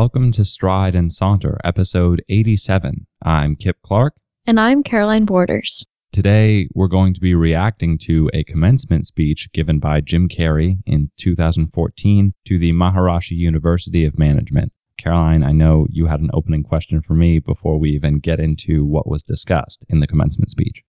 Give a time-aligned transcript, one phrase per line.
[0.00, 3.06] Welcome to Stride and Saunter, episode 87.
[3.22, 4.14] I'm Kip Clark.
[4.46, 5.84] And I'm Caroline Borders.
[6.10, 11.10] Today, we're going to be reacting to a commencement speech given by Jim Carrey in
[11.18, 14.72] 2014 to the Maharishi University of Management.
[14.96, 18.86] Caroline, I know you had an opening question for me before we even get into
[18.86, 20.82] what was discussed in the commencement speech.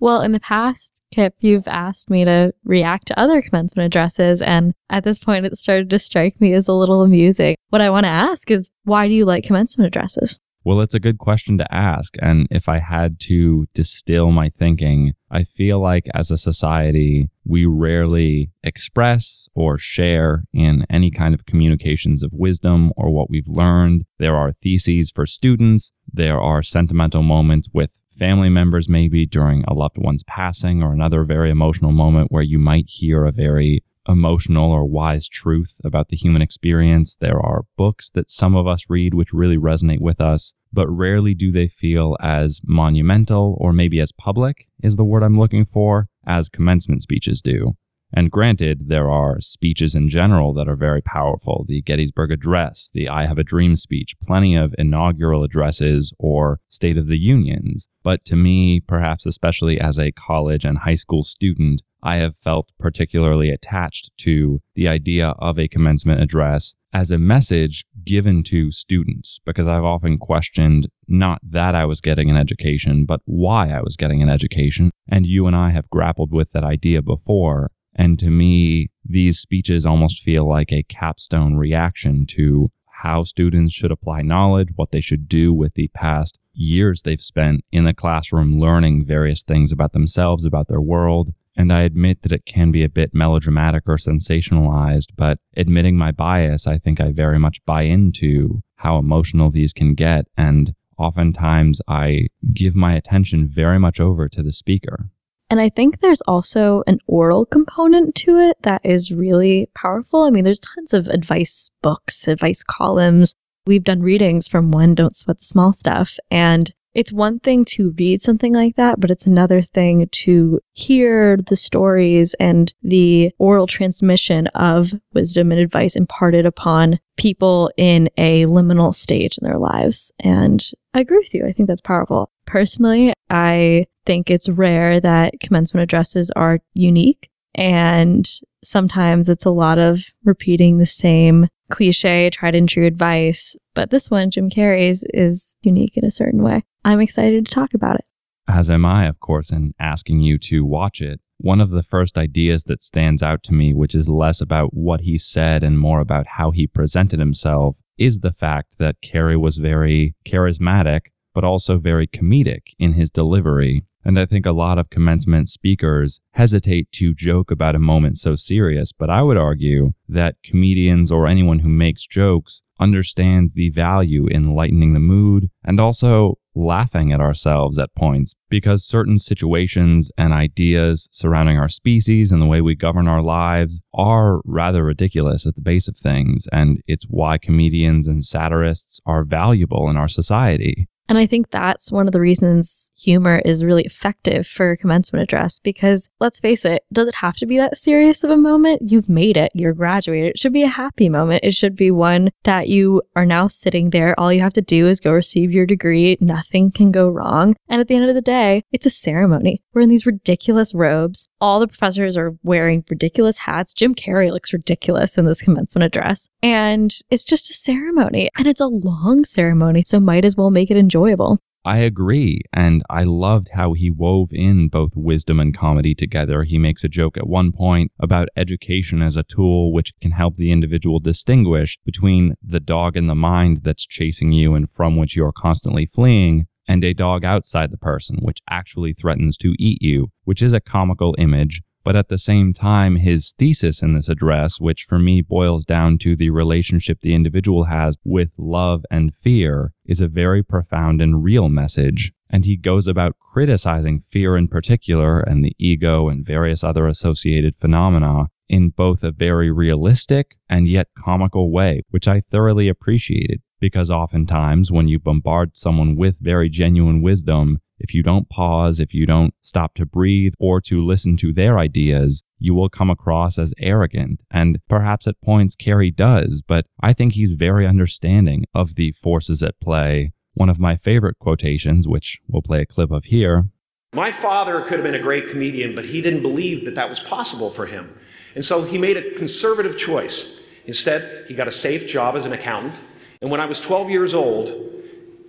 [0.00, 4.74] Well, in the past, Kip, you've asked me to react to other commencement addresses, and
[4.88, 7.56] at this point, it started to strike me as a little amusing.
[7.70, 10.38] What I want to ask is why do you like commencement addresses?
[10.64, 12.14] Well, it's a good question to ask.
[12.20, 17.64] And if I had to distill my thinking, I feel like as a society, we
[17.64, 24.04] rarely express or share in any kind of communications of wisdom or what we've learned.
[24.18, 25.90] There are theses for students.
[26.12, 31.24] There are sentimental moments with family members, maybe during a loved one's passing or another
[31.24, 36.16] very emotional moment where you might hear a very emotional or wise truth about the
[36.16, 37.16] human experience.
[37.20, 41.34] There are books that some of us read which really resonate with us, but rarely
[41.34, 46.08] do they feel as monumental or maybe as public is the word I'm looking for
[46.26, 47.76] as commencement speeches do.
[48.12, 53.08] And granted, there are speeches in general that are very powerful the Gettysburg Address, the
[53.08, 57.88] I Have a Dream speech, plenty of inaugural addresses or State of the Unions.
[58.02, 62.70] But to me, perhaps especially as a college and high school student, I have felt
[62.78, 69.40] particularly attached to the idea of a commencement address as a message given to students
[69.44, 73.96] because I've often questioned not that I was getting an education, but why I was
[73.96, 74.90] getting an education.
[75.08, 77.70] And you and I have grappled with that idea before.
[77.98, 83.92] And to me, these speeches almost feel like a capstone reaction to how students should
[83.92, 88.58] apply knowledge, what they should do with the past years they've spent in the classroom
[88.58, 92.84] learning various things about themselves, about their world, and I admit that it can be
[92.84, 97.82] a bit melodramatic or sensationalized, but admitting my bias, I think I very much buy
[97.82, 100.26] into how emotional these can get.
[100.36, 105.10] And oftentimes I give my attention very much over to the speaker.
[105.50, 110.22] And I think there's also an oral component to it that is really powerful.
[110.22, 113.34] I mean, there's tons of advice books, advice columns.
[113.66, 116.18] We've done readings from one, Don't Sweat the Small Stuff.
[116.30, 121.36] And it's one thing to read something like that, but it's another thing to hear
[121.36, 128.46] the stories and the oral transmission of wisdom and advice imparted upon people in a
[128.46, 130.10] liminal stage in their lives.
[130.18, 131.46] And I agree with you.
[131.46, 132.32] I think that's powerful.
[132.46, 137.28] Personally, I think it's rare that commencement addresses are unique.
[137.54, 138.26] And
[138.64, 143.54] sometimes it's a lot of repeating the same cliche, tried and true advice.
[143.74, 146.64] But this one, Jim Carrey's, is unique in a certain way.
[146.86, 148.06] I'm excited to talk about it.
[148.48, 151.20] As am I, of course, in asking you to watch it.
[151.36, 155.02] One of the first ideas that stands out to me, which is less about what
[155.02, 159.58] he said and more about how he presented himself, is the fact that Carrey was
[159.58, 161.00] very charismatic,
[161.34, 163.84] but also very comedic in his delivery.
[164.04, 168.36] And I think a lot of commencement speakers hesitate to joke about a moment so
[168.36, 174.26] serious, but I would argue that comedians or anyone who makes jokes understands the value
[174.26, 180.32] in lightening the mood and also laughing at ourselves at points because certain situations and
[180.32, 185.54] ideas surrounding our species and the way we govern our lives are rather ridiculous at
[185.54, 186.46] the base of things.
[186.52, 190.88] And it's why comedians and satirists are valuable in our society.
[191.08, 195.22] And I think that's one of the reasons humor is really effective for a commencement
[195.22, 198.82] address because let's face it, does it have to be that serious of a moment?
[198.82, 200.32] You've made it, you're graduated.
[200.32, 201.44] It should be a happy moment.
[201.44, 204.14] It should be one that you are now sitting there.
[204.18, 206.18] All you have to do is go receive your degree.
[206.20, 207.56] Nothing can go wrong.
[207.68, 209.62] And at the end of the day, it's a ceremony.
[209.72, 211.28] We're in these ridiculous robes.
[211.40, 213.72] All the professors are wearing ridiculous hats.
[213.72, 216.28] Jim Carrey looks ridiculous in this commencement address.
[216.42, 218.28] And it's just a ceremony.
[218.36, 219.84] And it's a long ceremony.
[219.86, 221.38] So might as well make it enjoyable enjoyable.
[221.64, 222.40] I agree.
[222.52, 226.44] And I loved how he wove in both wisdom and comedy together.
[226.44, 230.36] He makes a joke at one point about education as a tool which can help
[230.36, 235.14] the individual distinguish between the dog in the mind that's chasing you and from which
[235.14, 240.08] you're constantly fleeing and a dog outside the person, which actually threatens to eat you,
[240.24, 244.60] which is a comical image, but at the same time, his thesis in this address,
[244.60, 249.72] which for me boils down to the relationship the individual has with love and fear,
[249.84, 252.12] is a very profound and real message.
[252.30, 257.54] And he goes about criticizing fear in particular and the ego and various other associated
[257.56, 263.90] phenomena in both a very realistic and yet comical way, which I thoroughly appreciated because
[263.90, 269.06] oftentimes when you bombard someone with very genuine wisdom, if you don't pause, if you
[269.06, 273.52] don't stop to breathe or to listen to their ideas, you will come across as
[273.58, 274.20] arrogant.
[274.30, 279.42] And perhaps at points Carrey does, but I think he's very understanding of the forces
[279.42, 280.12] at play.
[280.34, 283.50] One of my favorite quotations, which we'll play a clip of here.
[283.94, 287.00] My father could have been a great comedian, but he didn't believe that that was
[287.00, 287.92] possible for him.
[288.34, 290.42] And so he made a conservative choice.
[290.66, 292.78] Instead, he got a safe job as an accountant.
[293.22, 294.52] And when I was 12 years old,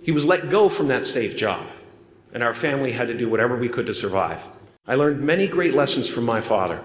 [0.02, 1.66] he was let go from that safe job.
[2.32, 4.42] And our family had to do whatever we could to survive.
[4.86, 6.82] I learned many great lessons from my father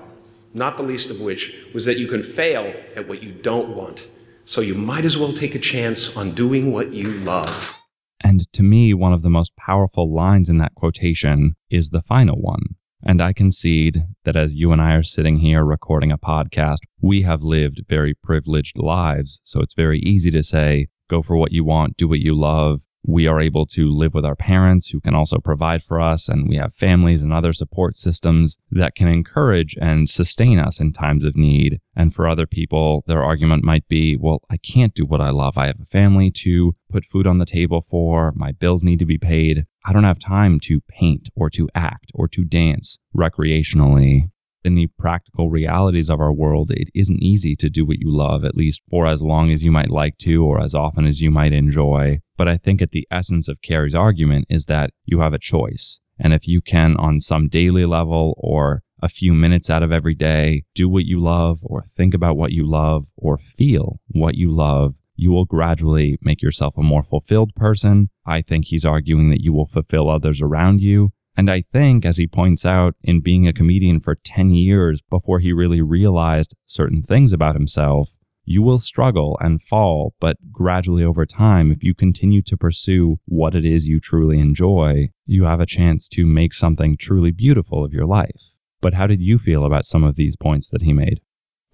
[0.56, 4.07] not the least of which was that you can fail at what you don't want.
[4.45, 7.75] So you might as well take a chance on doing what you love.
[8.24, 12.38] And to me, one of the most powerful lines in that quotation is the final
[12.38, 12.62] one.
[13.03, 17.24] And I concede that as you and I are sitting here recording a podcast, we
[17.24, 19.42] have lived very privileged lives.
[19.44, 22.83] So it's very easy to say, go for what you want, do what you love,
[23.07, 26.48] we are able to live with our parents who can also provide for us, and
[26.48, 31.24] we have families and other support systems that can encourage and sustain us in times
[31.24, 31.80] of need.
[31.96, 35.57] And for other people, their argument might be, well, I can't do what I love.
[35.57, 39.06] I have a family to put food on the table for, my bills need to
[39.06, 39.66] be paid.
[39.86, 44.30] I don't have time to paint or to act or to dance recreationally
[44.66, 48.44] in the practical realities of our world, it isn't easy to do what you love,
[48.44, 51.30] at least for as long as you might like to or as often as you
[51.30, 52.20] might enjoy.
[52.36, 56.00] But I think at the essence of Carrey's argument is that you have a choice.
[56.20, 60.16] And if you can, on some daily level or a few minutes out of every
[60.16, 64.52] day, do what you love or think about what you love or feel what you
[64.52, 68.10] love, you will gradually make yourself a more fulfilled person.
[68.26, 72.18] I think he's arguing that you will fulfill others around you and I think, as
[72.18, 77.04] he points out, in being a comedian for 10 years before he really realized certain
[77.04, 78.16] things about himself,
[78.46, 83.56] you will struggle and fall, but gradually over time, if you continue to pursue what
[83.56, 87.92] it is you truly enjoy, you have a chance to make something truly beautiful of
[87.92, 88.54] your life.
[88.81, 91.22] But how did you feel about some of these points that he made?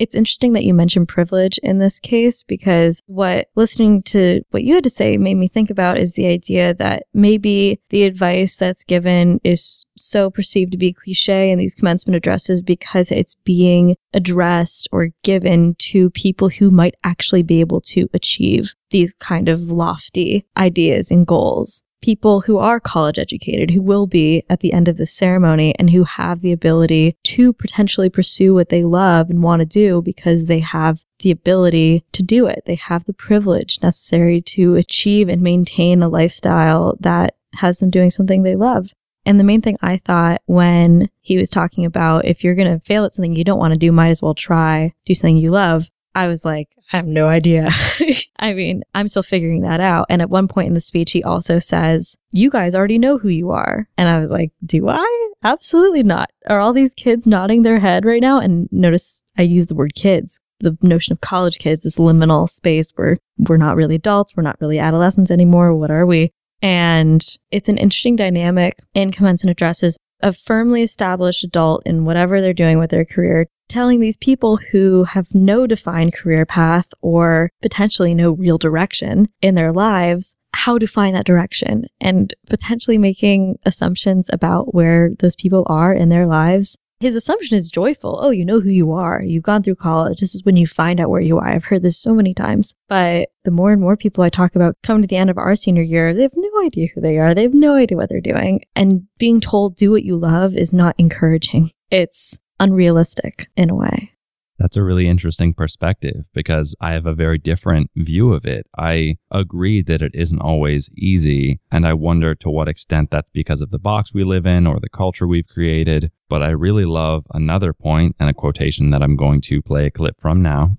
[0.01, 4.73] It's interesting that you mentioned privilege in this case because what listening to what you
[4.73, 8.83] had to say made me think about is the idea that maybe the advice that's
[8.83, 14.89] given is so perceived to be cliche in these commencement addresses because it's being addressed
[14.91, 20.47] or given to people who might actually be able to achieve these kind of lofty
[20.57, 24.97] ideas and goals people who are college educated, who will be at the end of
[24.97, 29.59] the ceremony and who have the ability to potentially pursue what they love and want
[29.59, 32.63] to do because they have the ability to do it.
[32.65, 38.09] They have the privilege necessary to achieve and maintain a lifestyle that has them doing
[38.09, 38.93] something they love.
[39.25, 42.83] And the main thing I thought when he was talking about if you're going to
[42.85, 45.51] fail at something you don't want to do, might as well try do something you
[45.51, 45.89] love.
[46.13, 47.69] I was like, I have no idea.
[48.39, 50.07] I mean, I'm still figuring that out.
[50.09, 53.29] And at one point in the speech, he also says, You guys already know who
[53.29, 53.87] you are.
[53.97, 55.29] And I was like, Do I?
[55.43, 56.29] Absolutely not.
[56.47, 58.39] Are all these kids nodding their head right now?
[58.39, 60.39] And notice I use the word kids.
[60.59, 64.61] The notion of college kids, this liminal space where we're not really adults, we're not
[64.61, 65.73] really adolescents anymore.
[65.73, 66.31] What are we?
[66.61, 69.97] And it's an interesting dynamic in commencement addresses.
[70.19, 75.05] A firmly established adult in whatever they're doing with their career telling these people who
[75.05, 80.85] have no defined career path or potentially no real direction in their lives how to
[80.85, 86.77] find that direction and potentially making assumptions about where those people are in their lives.
[86.99, 88.19] His assumption is joyful.
[88.21, 89.23] Oh, you know who you are.
[89.23, 90.19] You've gone through college.
[90.19, 91.47] This is when you find out where you are.
[91.47, 92.75] I've heard this so many times.
[92.87, 95.55] But the more and more people I talk about come to the end of our
[95.55, 97.33] senior year, they have no idea who they are.
[97.33, 98.61] They have no idea what they're doing.
[98.75, 101.71] And being told do what you love is not encouraging.
[101.89, 104.11] It's unrealistic in a way.
[104.59, 108.67] That's a really interesting perspective because I have a very different view of it.
[108.77, 113.61] I agree that it isn't always easy, and I wonder to what extent that's because
[113.61, 116.11] of the box we live in or the culture we've created.
[116.29, 119.91] But I really love another point and a quotation that I'm going to play a
[119.91, 120.77] clip from now.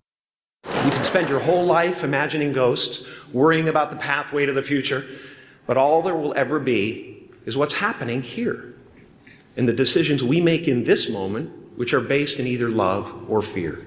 [0.64, 5.04] You can spend your whole life imagining ghosts, worrying about the pathway to the future,
[5.66, 8.76] but all there will ever be is what's happening here.
[9.56, 13.42] And the decisions we make in this moment which are based in either love or
[13.42, 13.86] fear.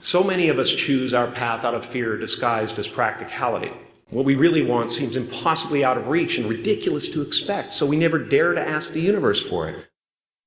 [0.00, 3.72] So many of us choose our path out of fear disguised as practicality.
[4.10, 7.96] What we really want seems impossibly out of reach and ridiculous to expect, so we
[7.96, 9.88] never dare to ask the universe for it.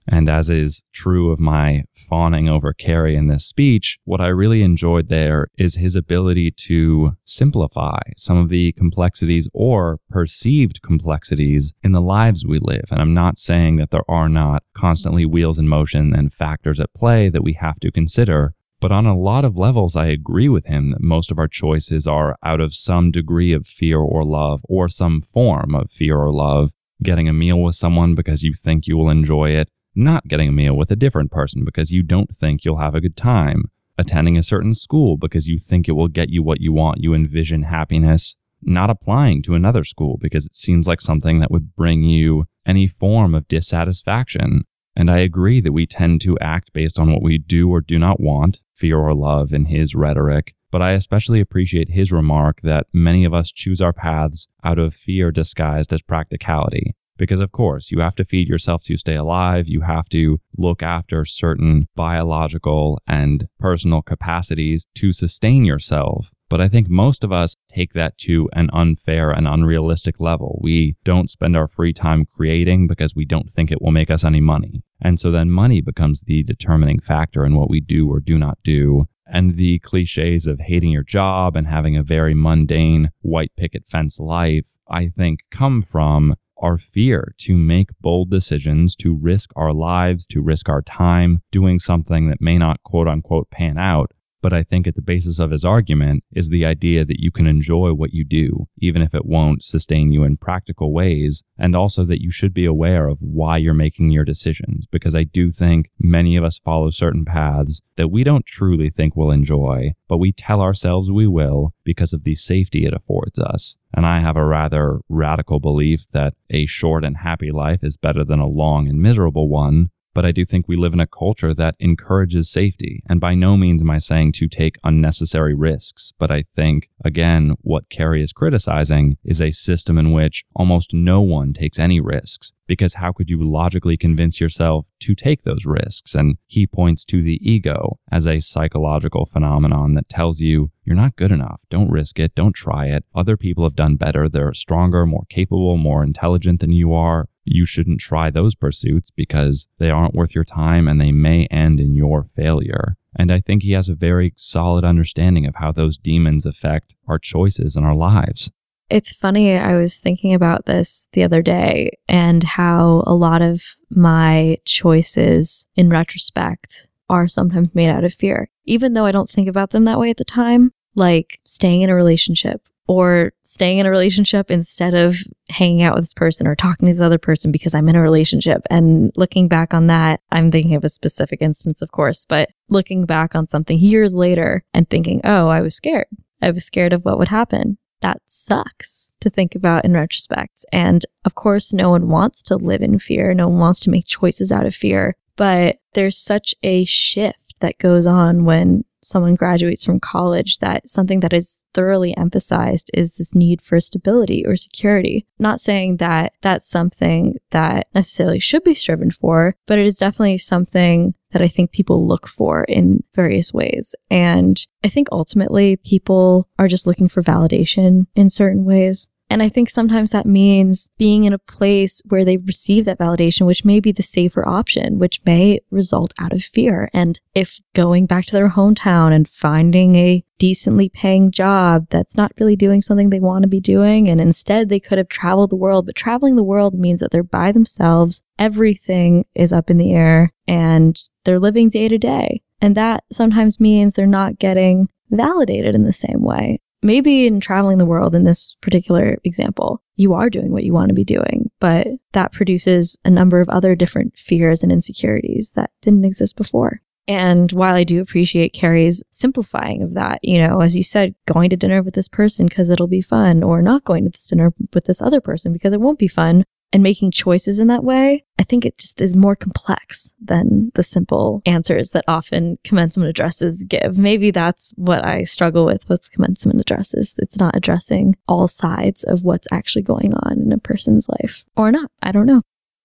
[0.08, 4.64] And as is true of my fawning over Carrey in this speech, what I really
[4.64, 11.92] enjoyed there is his ability to simplify some of the complexities or perceived complexities in
[11.92, 12.86] the lives we live.
[12.92, 16.94] And I'm not saying that there are not constantly wheels in motion and factors at
[16.94, 18.54] play that we have to consider.
[18.80, 22.06] But on a lot of levels, I agree with him that most of our choices
[22.06, 26.32] are out of some degree of fear or love or some form of fear or
[26.32, 26.74] love
[27.04, 30.52] getting a meal with someone because you think you will enjoy it, not getting a
[30.52, 33.66] meal with a different person because you don't think you'll have a good time,
[33.98, 37.14] attending a certain school because you think it will get you what you want, you
[37.14, 42.04] envision happiness, not applying to another school because it seems like something that would bring
[42.04, 44.64] you any form of dissatisfaction.
[44.96, 48.00] And I agree that we tend to act based on what we do or do
[48.00, 50.56] not want, fear or love in his rhetoric.
[50.72, 54.94] But I especially appreciate his remark that many of us choose our paths out of
[54.94, 56.96] fear disguised as practicality.
[57.18, 59.68] Because, of course, you have to feed yourself to stay alive.
[59.68, 66.32] You have to look after certain biological and personal capacities to sustain yourself.
[66.50, 70.60] But I think most of us take that to an unfair and unrealistic level.
[70.64, 74.24] We don't spend our free time creating because we don't think it will make us
[74.24, 74.82] any money.
[75.02, 78.60] And so then money becomes the determining factor in what we do or do not
[78.64, 79.06] do.
[79.30, 84.18] And the cliches of hating your job and having a very mundane white picket fence
[84.18, 90.26] life, I think come from our fear to make bold decisions, to risk our lives,
[90.28, 94.12] to risk our time doing something that may not quote unquote pan out.
[94.42, 97.48] But I think at the basis of his argument is the idea that you can
[97.48, 102.06] enjoy what you do, even if it won't sustain you in practical ways, and also
[102.06, 104.86] that you should be aware of why you're making your decisions.
[104.86, 109.16] Because I do think many of us follow certain paths that we don't truly think
[109.16, 113.76] we'll enjoy, but we tell ourselves we will because of the safety it affords us.
[113.98, 118.24] And I have a rather radical belief that a short and happy life is better
[118.24, 119.90] than a long and miserable one.
[120.14, 123.02] But I do think we live in a culture that encourages safety.
[123.10, 126.14] And by no means am I saying to take unnecessary risks.
[126.20, 131.22] But I think, again, what Carrey is criticizing is a system in which almost no
[131.22, 132.52] one takes any risks.
[132.68, 136.14] Because how could you logically convince yourself to take those risks?
[136.14, 141.16] And he points to the ego as a psychological phenomenon that tells you you're not
[141.18, 141.64] good enough.
[141.70, 142.34] Don't risk it.
[142.34, 143.06] Don't try it.
[143.14, 144.28] Other people have done better.
[144.28, 149.68] They're stronger, more capable, more intelligent than you are you shouldn't try those pursuits because
[149.80, 152.98] they aren't worth your time and they may end in your failure.
[153.16, 157.18] And I think he has a very solid understanding of how those demons affect our
[157.18, 158.52] choices and our lives.
[158.90, 163.64] It's funny, I was thinking about this the other day and how a lot of
[163.90, 169.48] my choices in retrospect are sometimes made out of fear, even though I don't think
[169.48, 173.86] about them that way at the time, like staying in a relationship or staying in
[173.86, 175.18] a relationship instead of
[175.50, 178.02] hanging out with this person or talking to this other person because I'm in a
[178.02, 178.62] relationship.
[178.70, 183.06] And looking back on that, I'm thinking of a specific instance, of course, but looking
[183.06, 186.08] back on something years later and thinking, oh, I was scared.
[186.42, 187.78] I was scared of what would happen.
[188.02, 190.66] That sucks to think about in retrospect.
[190.72, 193.34] And of course, no one wants to live in fear.
[193.34, 195.16] No one wants to make choices out of fear.
[195.36, 201.20] But there's such a shift that goes on when someone graduates from college that something
[201.22, 205.26] that is thoroughly emphasized is this need for stability or security.
[205.40, 210.38] Not saying that that's something that necessarily should be striven for, but it is definitely
[210.38, 213.96] something that I think people look for in various ways.
[214.10, 219.10] And I think ultimately people are just looking for validation in certain ways.
[219.30, 223.46] And I think sometimes that means being in a place where they receive that validation,
[223.46, 226.90] which may be the safer option, which may result out of fear.
[226.94, 232.32] And if going back to their hometown and finding a decently paying job that's not
[232.40, 235.56] really doing something they want to be doing, and instead they could have traveled the
[235.56, 238.22] world, but traveling the world means that they're by themselves.
[238.40, 242.42] Everything is up in the air and they're living day to day.
[242.62, 247.78] And that sometimes means they're not getting validated in the same way maybe in traveling
[247.78, 251.50] the world in this particular example, you are doing what you want to be doing,
[251.60, 256.82] but that produces a number of other different fears and insecurities that didn't exist before.
[257.08, 261.50] And while I do appreciate Carrey's simplifying of that, you know, as you said, going
[261.50, 264.54] to dinner with this person because it'll be fun, or not going to this dinner
[264.74, 266.44] with this other person because it won't be fun,
[266.74, 270.84] and making choices in that way, I think it just is more complex than the
[270.84, 273.98] simple answers that often commencement addresses give.
[273.98, 277.16] Maybe that's what I struggle with with commencement addresses.
[277.18, 281.72] It's not addressing all sides of what's actually going on in a person's life or
[281.72, 281.90] not.
[282.02, 282.42] I don't know.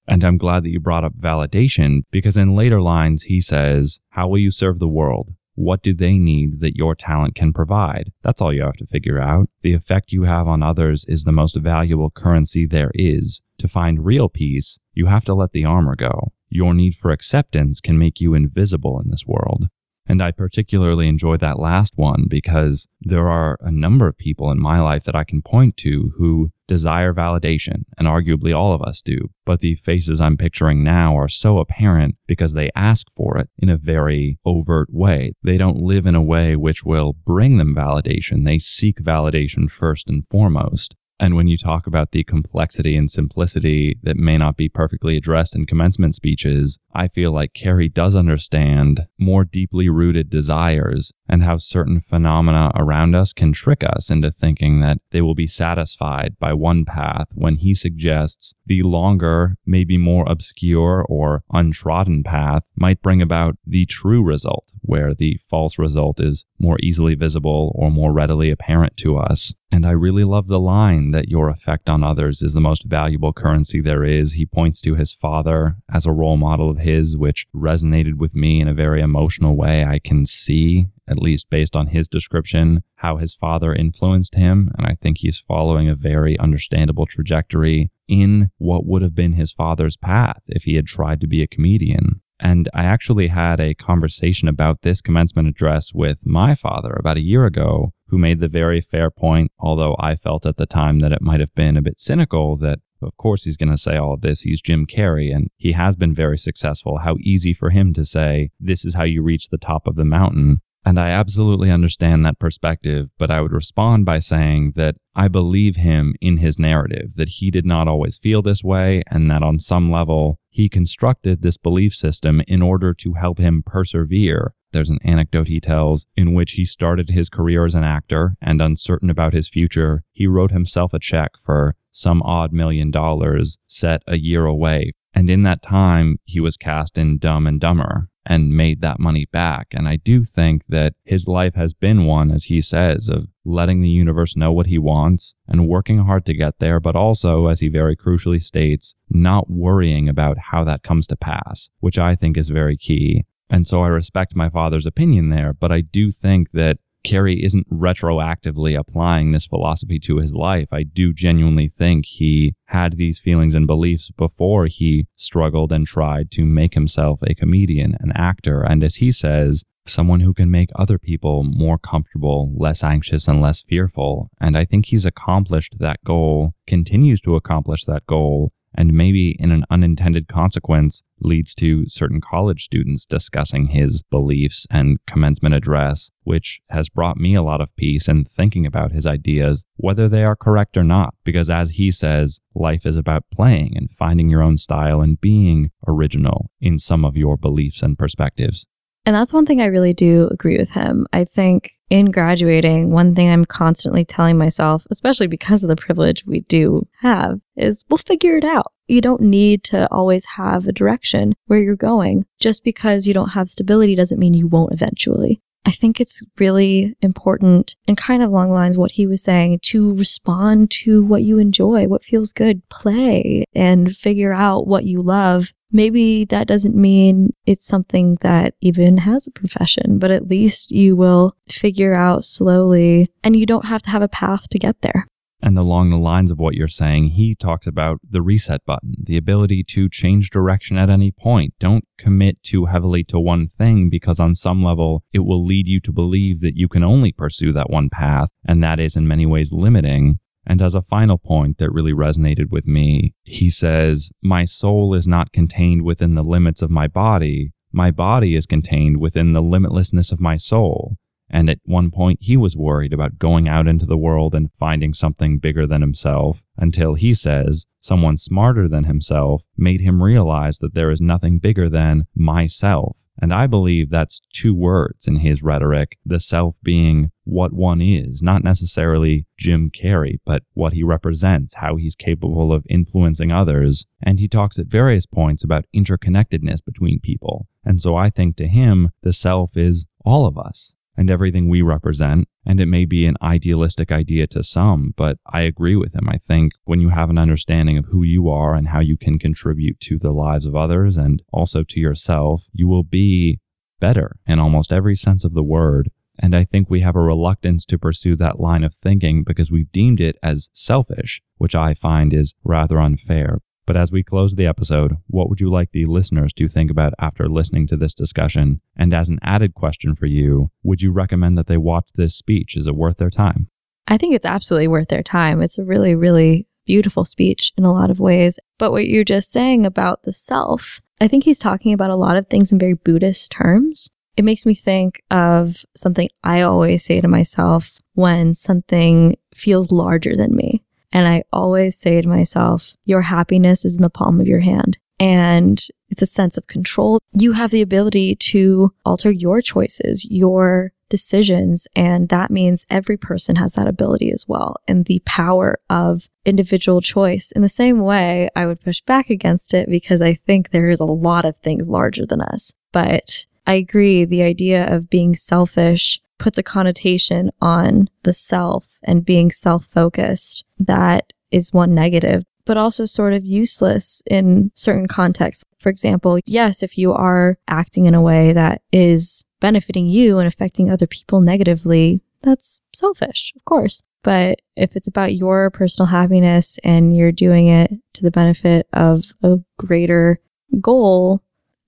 [0.09, 4.29] And I'm glad that you brought up validation because in later lines, he says, How
[4.29, 5.31] will you serve the world?
[5.55, 8.11] What do they need that your talent can provide?
[8.23, 9.49] That's all you have to figure out.
[9.63, 13.43] The effect you have on others is the most valuable currency there is.
[13.63, 16.33] To find real peace, you have to let the armor go.
[16.49, 19.69] Your need for acceptance can make you invisible in this world.
[20.05, 24.59] And I particularly enjoy that last one because there are a number of people in
[24.59, 29.01] my life that I can point to who desire validation, and arguably all of us
[29.01, 29.31] do.
[29.47, 33.69] But the faces I'm picturing now are so apparent because they ask for it in
[33.69, 35.35] a very overt way.
[35.45, 38.45] They don't live in a way which will bring them validation.
[38.45, 40.97] They seek validation first and foremost.
[41.23, 45.55] And when you talk about the complexity and simplicity that may not be perfectly addressed
[45.55, 51.59] in commencement speeches, I feel like Carrey does understand more deeply rooted desires and how
[51.59, 56.55] certain phenomena around us can trick us into thinking that they will be satisfied by
[56.55, 63.23] one path when he suggests the longer, maybe more obscure or untrodden path might bring
[63.23, 68.51] about the true result, where the false result is more easily visible or more readily
[68.51, 69.55] apparent to us.
[69.75, 73.33] And I really love the line that your effect on others is the most valuable
[73.33, 74.35] currency there is.
[74.35, 78.61] He points to his father as a role model of his, which resonated with me
[78.61, 79.83] in a very emotional way.
[79.83, 84.71] I can see, at least based on his description, how his father influenced him.
[84.77, 89.53] And I think he's following a very understandable trajectory in what would have been his
[89.53, 92.21] father's path if he had tried to be a comedian.
[92.39, 97.23] And I actually had a conversation about this commencement address with my father about a
[97.23, 101.13] year ago, who made the very fair point, although I felt at the time that
[101.13, 104.13] it might have been a bit cynical that of course he's going to say all
[104.13, 104.43] of this.
[104.43, 106.99] He's Jim Carrey and he has been very successful.
[106.99, 110.05] How easy for him to say, this is how you reach the top of the
[110.05, 110.61] mountain.
[110.85, 115.77] And I absolutely understand that perspective, but I would respond by saying that I believe
[115.77, 119.59] him in his narrative, that he did not always feel this way, and that on
[119.59, 124.53] some level, he constructed this belief system in order to help him persevere.
[124.73, 128.61] There's an anecdote he tells in which he started his career as an actor, and
[128.61, 134.03] uncertain about his future, he wrote himself a check for some odd million dollars set
[134.07, 134.93] a year away.
[135.15, 139.27] And in that time, he was cast in Dumb and Dumber, and made that money
[139.31, 139.69] back.
[139.73, 143.81] And I do think that his life has been one, as he says, of letting
[143.81, 147.61] the universe know what he wants and working hard to get there, but also, as
[147.61, 152.37] he very crucially states, not worrying about how that comes to pass, which I think
[152.37, 153.25] is very key.
[153.53, 157.69] And so I respect my father's opinion there, but I do think that Carrey isn't
[157.69, 160.69] retroactively applying this philosophy to his life.
[160.73, 166.31] I do genuinely think he had these feelings and beliefs before he struggled and tried
[166.31, 170.71] to make himself a comedian, an actor, and as he says, someone who can make
[170.77, 174.31] other people more comfortable, less anxious, and less fearful.
[174.41, 179.51] And I think he's accomplished that goal, continues to accomplish that goal, and maybe in
[179.51, 186.61] an unintended consequence leads to certain college students discussing his beliefs and commencement address, which
[186.71, 190.37] has brought me a lot of peace in thinking about his ideas, whether they are
[190.37, 191.15] correct or not.
[191.25, 195.71] Because as he says, life is about playing and finding your own style and being
[195.87, 198.67] original in some of your beliefs and perspectives.
[199.05, 201.09] And that's one thing I really do agree with him.
[201.13, 206.25] I think in graduating, one thing I'm constantly telling myself, especially because of the privilege
[206.25, 208.73] we do have, is we'll figure it out.
[208.89, 212.27] You don't need to always have a direction where you're going.
[212.41, 215.41] Just because you don't have stability doesn't mean you won't eventually.
[215.65, 219.61] I think it's really important and kind of along the lines what he was saying
[219.67, 225.03] to respond to what you enjoy, what feels good, play and figure out what you
[225.03, 225.53] love.
[225.71, 230.97] Maybe that doesn't mean it's something that even has a profession, but at least you
[230.97, 235.07] will figure out slowly and you don't have to have a path to get there.
[235.43, 239.17] And along the lines of what you're saying, he talks about the reset button, the
[239.17, 241.55] ability to change direction at any point.
[241.59, 245.81] Don't commit too heavily to one thing because on some level it will lead you
[245.81, 249.27] to believe that you can only pursue that one path, and that is in many
[249.27, 250.21] ways limiting.
[250.47, 255.09] And as a final point that really resonated with me, he says, My soul is
[255.09, 257.53] not contained within the limits of my body.
[257.73, 260.99] My body is contained within the limitlessness of my soul.
[261.33, 264.93] And at one point, he was worried about going out into the world and finding
[264.93, 270.75] something bigger than himself until he says someone smarter than himself made him realize that
[270.75, 272.99] there is nothing bigger than myself.
[273.21, 278.23] And I believe that's two words in his rhetoric the self being what one is,
[278.23, 283.87] not necessarily Jim Carrey, but what he represents, how he's capable of influencing others.
[284.03, 287.47] And he talks at various points about interconnectedness between people.
[287.65, 291.63] And so I think to him, the self is all of us and everything we
[291.63, 292.29] represent.
[292.45, 296.09] And it may be an idealistic idea to some, but I agree with him.
[296.09, 299.19] I think when you have an understanding of who you are and how you can
[299.19, 303.41] contribute to the lives of others and also to yourself, you will be
[303.81, 305.91] better in almost every sense of the word.
[306.19, 309.73] And I think we have a reluctance to pursue that line of thinking because we've
[309.73, 313.39] deemed it as selfish, which I find is rather unfair.
[313.73, 316.93] But as we close the episode, what would you like the listeners to think about
[316.99, 318.61] after listening to this discussion?
[318.77, 322.55] And as an added question for you, would you recommend that they watch this speech?
[322.55, 323.49] Is it worth their time?
[323.89, 325.41] I think it's absolutely worth their time.
[325.41, 328.39] It's a really, really beautiful speech in a lot of ways.
[328.59, 332.19] But what you're just saying about the self, I think he's talking about a lot
[332.19, 333.89] of things in very Buddhist terms.
[334.19, 340.15] It makes me think of something I always say to myself when something feels larger
[340.15, 340.63] than me.
[340.93, 344.79] And I always say to myself, your happiness is in the palm of your hand.
[345.01, 347.01] And it's a sense of control.
[347.13, 351.67] You have the ability to alter your choices, your decisions.
[351.75, 354.57] And that means every person has that ability as well.
[354.69, 357.33] And the power of individual choice.
[357.33, 360.81] In the same way, I would push back against it because I think there is
[360.81, 362.53] a lot of things larger than us.
[362.73, 364.05] But I agree.
[364.05, 370.45] The idea of being selfish puts a connotation on the self and being self focused.
[370.59, 375.45] That is one negative, but also sort of useless in certain contexts.
[375.59, 380.29] For example, yes, if you are acting in a way that is benefiting you and
[380.29, 383.83] affecting other people negatively, that's selfish, of course.
[384.05, 389.05] But if it's about your personal happiness and you're doing it to the benefit of
[389.25, 390.21] a greater
[390.61, 391.23] goal,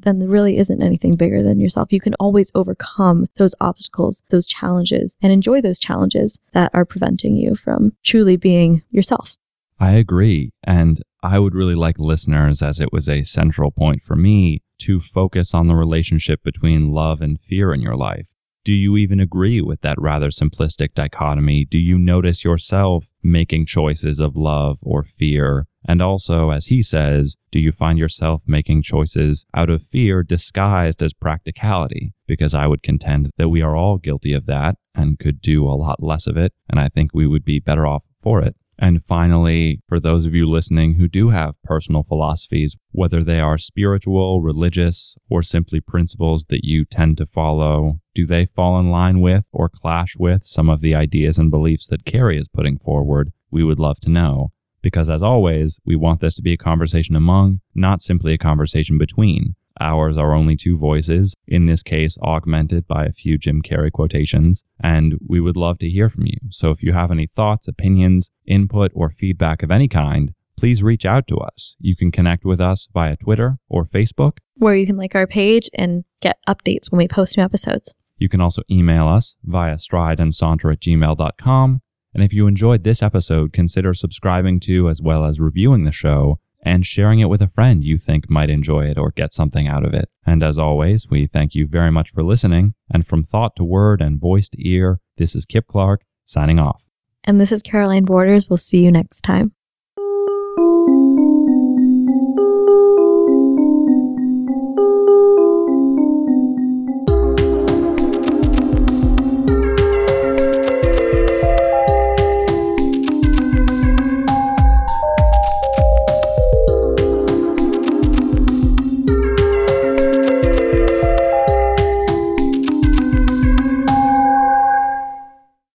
[0.05, 1.93] then there really isn't anything bigger than yourself.
[1.93, 7.37] You can always overcome those obstacles, those challenges, and enjoy those challenges that are preventing
[7.37, 9.37] you from truly being yourself.
[9.81, 10.51] I agree.
[10.63, 15.01] And I would really like listeners, as it was a central point for me, to
[15.01, 18.33] focus on the relationship between love and fear in your life.
[18.65, 21.67] Do you even agree with that rather simplistic dichotomy?
[21.67, 25.67] Do you notice yourself making choices of love or fear?
[25.87, 31.03] And also, as he says, do you find yourself making choices out of fear disguised
[31.03, 32.15] as practicality?
[32.27, 35.77] Because I would contend that we are all guilty of that and could do a
[35.77, 36.53] lot less of it.
[36.71, 38.57] And I think we would be better off for it.
[38.79, 43.59] And finally, for those of you listening who do have personal philosophies, whether they are
[43.59, 49.21] spiritual, religious, or simply principles that you tend to follow, do they fall in line
[49.21, 53.31] with or clash with some of the ideas and beliefs that Carrey is putting forward?
[53.51, 54.51] We would love to know.
[54.85, 58.99] Because as always, we want this to be a conversation among, not simply a conversation
[58.99, 59.55] between.
[59.81, 64.63] Ours are only two voices, in this case, augmented by a few Jim Carrey quotations,
[64.79, 66.37] and we would love to hear from you.
[66.51, 71.07] So if you have any thoughts, opinions, input, or feedback of any kind, please reach
[71.07, 71.77] out to us.
[71.81, 75.71] You can connect with us via Twitter or Facebook, where you can like our page
[75.73, 77.95] and get updates when we post new episodes.
[78.19, 81.81] You can also email us via strideandsaunter at gmail.com.
[82.15, 86.39] And if you enjoyed this episode, consider subscribing to as well as reviewing the show
[86.63, 89.85] and sharing it with a friend you think might enjoy it or get something out
[89.85, 90.09] of it.
[90.25, 92.75] And as always, we thank you very much for listening.
[92.91, 96.87] And from thought to word and voice to ear, this is Kip Clark signing off.
[97.25, 98.49] And this is Caroline Borders.
[98.49, 99.53] We'll see you next time.